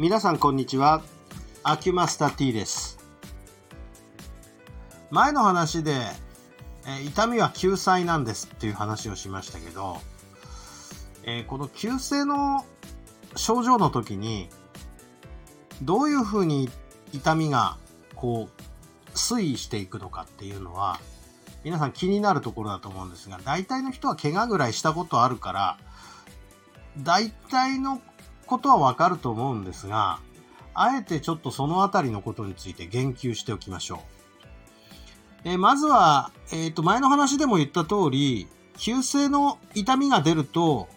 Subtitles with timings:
[0.00, 1.02] 皆さんこんにちは。
[1.62, 2.98] アキュマスタ T です。
[5.10, 5.92] 前の話で、
[6.86, 9.98] え痛みは救済なんですっていう話をしましたけど、
[11.24, 12.64] えーこの急性の
[13.36, 14.48] 症状の時に、
[15.82, 16.70] どういうふうに
[17.12, 17.76] 痛みが
[18.14, 20.98] こう推移していくのかっていうのは、
[21.62, 25.78] 皆さん気になるところだと思うんですが、大体の人は怪我ぐらいしたことあるから、
[26.96, 28.00] 大体の
[28.50, 30.18] ことはわかると思うんですが、
[30.74, 33.98] あえてちょっとそのあたりのことについて言及しておきましょう。
[35.44, 40.88] えまずは、えっ、と、前の話でも言った通り、急性の痛みが出ると、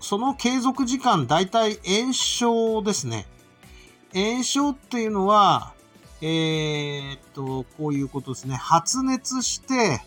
[0.00, 3.26] その継続時間、だいたい炎症ですね。
[4.12, 5.72] 炎症っていうのは、
[6.20, 8.56] えーっと、こういうことですね。
[8.56, 10.00] 発熱して、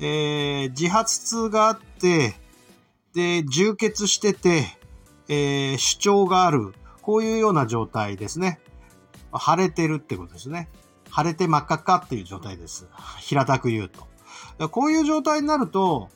[0.00, 2.34] えー自発痛があって、
[3.14, 4.81] で、充血してて、
[5.28, 6.74] えー主張がある。
[7.00, 8.60] こういうような状態ですね。
[9.34, 10.68] 腫れてるってことですね。
[11.14, 12.88] 腫れて真っ赤っかっていう状態です。
[13.20, 13.88] 平たく言う
[14.58, 14.68] と。
[14.68, 16.08] こういう状態になると、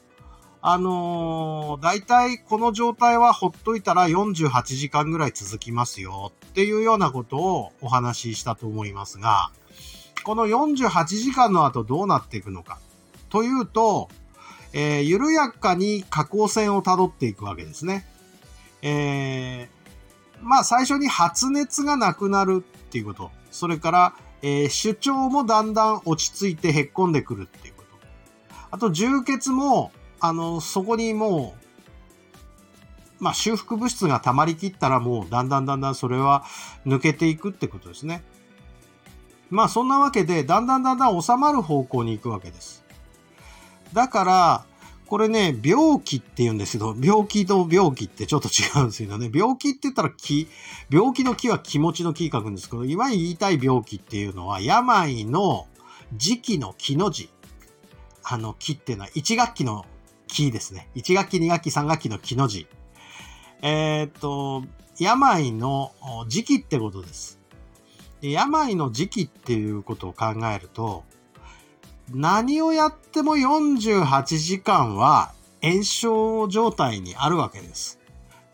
[0.63, 9.51] あのー大体この状態はほっといたら48時間ぐらい続きますよっていうようなことをお話ししたと思いますが、
[10.25, 12.79] この48時間の後どうなっていくのか
[13.29, 14.09] というと、
[14.73, 18.07] えー緩やかに下降線をたどっていくわけですね。
[18.89, 19.77] えー
[20.43, 23.33] まあ最初に発熱がなくなるっていうこと。
[23.51, 28.07] それから、えー主張もだんだん落ち着いてへっこんでくるっていうこと。
[28.71, 31.55] あと充血も、あの、そこにも
[33.19, 36.45] う、まあ修復物質が溜まりきったらもうだんだんだんだんそれは
[36.87, 38.23] 抜けていくってことですね。
[39.51, 42.85] まあそんなわけで、だんだんだんだん収まる方向に行くわけです。
[43.93, 44.65] だから、
[45.09, 49.31] これね、病気って言うんですけど、病気と病気ってちょっと違うんですよね。
[49.33, 50.49] 病気って言ったら気、
[50.91, 55.69] 病気の気は気持ちの気書くんですけど、今言いたい病気っていうのは、病の
[56.15, 57.31] 時期の気の字。
[58.25, 59.87] あの、気っていうのは1学期の
[60.27, 60.89] 気ですね。
[60.97, 62.67] 1学期、2学期、3学期の気の字。
[63.63, 64.65] えーっと、
[64.99, 65.93] 病の
[66.27, 67.39] 時期ってことです。
[68.23, 71.05] 病の時期っていうことを考えると、
[72.15, 77.99] 何をやっても48時間は炎症状態にあるわけです。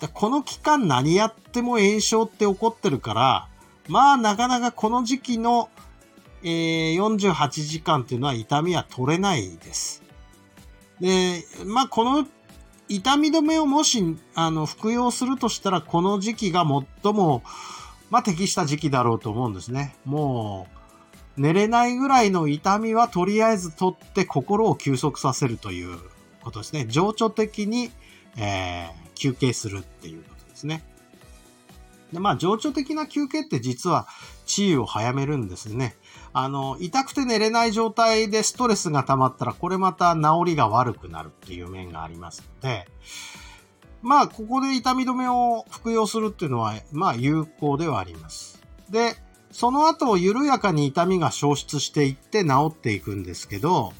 [0.01, 3.49] でこの期間何やっても炎症って起こってるから、
[3.89, 5.69] まあなかなかこの時期の、
[6.43, 10.03] えー48時間っていうのは痛みは取れないです。
[11.01, 12.27] で、まあこの
[12.89, 16.65] 痛み止めをもしあの服用するとしたらこの時期が
[17.03, 17.43] 最も、
[18.11, 19.95] まあ適した時期だろうと思うんですね。
[20.05, 20.82] もう
[21.37, 25.99] 寝れないぐらいの痛みはとりあえず取って心を休息させるという
[26.43, 26.87] ことですね。
[26.89, 27.91] 情緒的に、
[28.37, 30.83] えー休憩するっていうことですね。
[32.13, 34.09] で、まあ、情緒的な休憩って実は
[34.47, 35.95] 治癒を早めるんですね。
[36.33, 42.89] あの、痛くて寝れない状態でストレスが溜まったら、これまた治りが悪くなるっていう面がありますので、
[44.03, 48.61] まあ、ここで痛み止めを服用するっていうのは、まあ、有効ではあります。
[48.91, 49.15] で、
[49.53, 53.93] その後、緩やかに痛みが消失していって治っていくんですけど、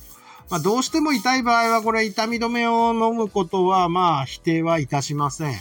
[0.51, 5.53] まあ、どうしても痛い場合は、これ痛み止めを飲むことは、まあ、否定はいたしません。
[5.53, 5.57] い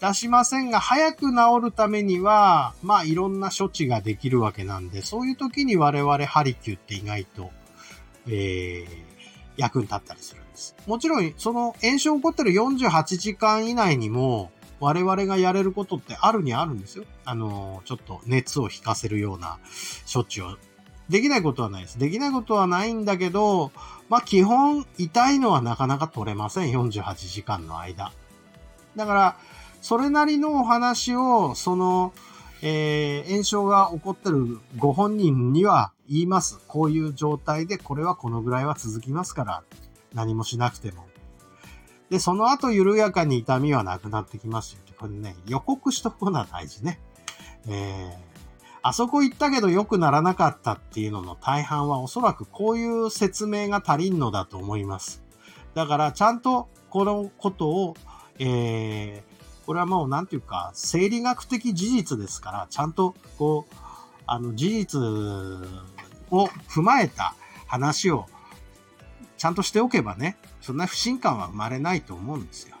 [0.00, 7.50] たしませんが、早く治るためには、まあ、いろんな処置ができるわけなんで、そういう時に我々ハリキューって意外と、
[8.26, 9.12] えー
[9.56, 10.74] 役に立ったりするんです。
[10.86, 14.50] もちろん、その炎症起こってる48時間以内にも、
[14.82, 17.04] 我々がやれることってあるにあるんですよ。
[17.24, 19.60] あの、ちょっと熱を引かせるような
[20.12, 20.56] 処置を。
[21.08, 22.00] できないことはないです。
[22.00, 23.70] できないことはないんだけど、
[24.08, 26.72] まあ基本痛いのはなかなか取れません。
[26.72, 28.10] 48時間の間。
[28.96, 29.36] だから、
[29.80, 32.12] それなりのお話を、その、
[32.60, 36.58] えー炎症が起こってるご本人には言います。
[36.66, 39.62] こういう状態でこれはこのぐらいは続きますから、
[40.12, 41.11] 何もしなくても。
[42.12, 44.80] で、その後緩やかに痛みはなくなってきますよ。
[44.98, 47.00] これね、予告しとくのは大事ね。
[47.66, 48.32] えー
[48.84, 55.22] あそこ行ったけど良くならなかったっていうのの大半はおそらくこういう説明が足りんのだと思います。
[55.74, 57.94] だからちゃんとこのことを、
[58.38, 59.32] えー
[59.64, 63.74] これはもうなんていうか、生理学的事実ですから、ちゃんとこう、
[64.26, 67.36] あの事実を踏まえた
[67.68, 68.26] 話を
[69.42, 72.76] ちゃんとしておけばね、そんな不信感は生まれないと思うんですよ。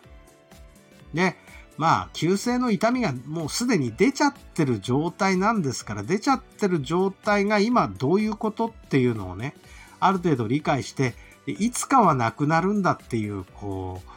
[1.12, 1.34] で、
[1.76, 9.56] まあ、急性の痛みがもうすでに出ちゃってる状態なんですから、出ちゃってる状態が今どういうことっていうのをね、
[9.98, 11.16] ある程度理解して、
[11.48, 14.08] いつかはなくなるんだっていう、こう、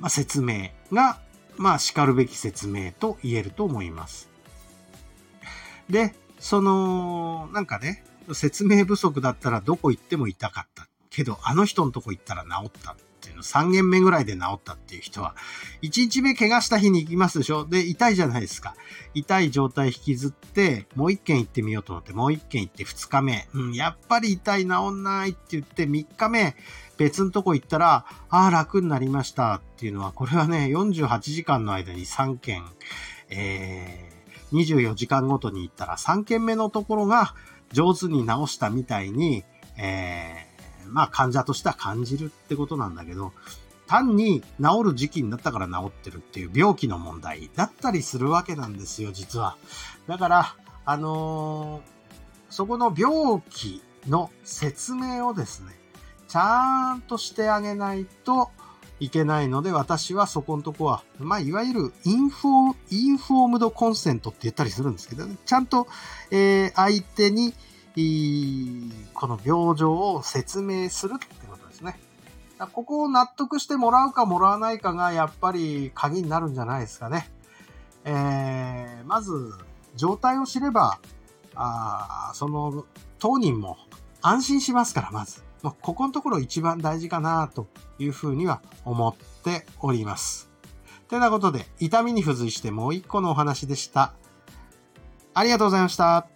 [0.00, 1.20] まあ、説明が、
[1.58, 4.30] まあ、叱るべき説明と言えると思います。
[5.90, 10.88] で、その、なんかね、説明不足だったらどこ行っても痛かった。
[11.14, 15.34] けど、あの人のとこ行ったら治ったっていうの、3軒目ぐらいで治ったっていう人は、
[15.82, 17.66] 1日目怪我した日に行きますでしょ？
[17.66, 18.74] で、痛いじゃないですか。
[19.14, 26.56] 痛い状態引きずって、もう1軒行ってみようと思って、もう1軒行って2日目、うん、やっぱり痛い治んないって言って、3日目、
[26.96, 32.64] 別のとこ行ったら、ああ、楽になりましたっていうのは、これはね、48時間の間に3件、
[33.30, 37.34] えー、24時間ごとに行ったら3件目のところが
[37.72, 39.44] 上手に直したみたいに、
[39.76, 40.46] え
[40.88, 43.32] まあ患者としては感じるってことなんだけど、
[43.86, 49.56] 単に治る時期になったから治ってるっていう病気の問題だったりするわけなんですよ、実は。
[50.06, 51.82] だから、あのー、
[52.50, 55.72] そこの病気の説明をですね、
[56.28, 58.50] ちゃんとしてあげないと
[59.00, 65.86] いけないので、私はそこのとこは、まあ、いわゆるインフォ、インフォームドコンセントって言ったりするんですけどね、ちゃんと、
[66.30, 67.54] えー、相手に、
[69.14, 71.98] この病状を説明するってことですね。
[72.72, 77.30] ここを納得してもらうかもらわないかがやっぱり鍵になるんじゃないですかね。
[78.04, 79.52] えー、まず、
[79.96, 80.98] 状態を知れば、
[81.54, 82.84] あその
[83.18, 83.78] 当人も
[84.22, 85.42] 安心しますから、まず。
[85.62, 87.68] ここのところ一番大事かなと
[87.98, 90.50] いうふうには思っております。
[91.08, 94.12] てなことで、痛みに付随してもう一個のお話でした。
[95.32, 96.33] ありがとうございました。